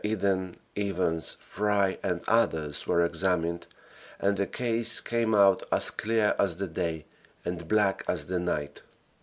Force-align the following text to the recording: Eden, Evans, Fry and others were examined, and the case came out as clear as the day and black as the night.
Eden, 0.03 0.57
Evans, 0.75 1.37
Fry 1.41 1.99
and 2.01 2.21
others 2.27 2.87
were 2.87 3.05
examined, 3.05 3.67
and 4.19 4.35
the 4.35 4.47
case 4.47 4.99
came 4.99 5.35
out 5.35 5.61
as 5.71 5.91
clear 5.91 6.33
as 6.39 6.57
the 6.57 6.65
day 6.67 7.05
and 7.45 7.67
black 7.67 8.03
as 8.07 8.25
the 8.25 8.39
night. 8.39 8.81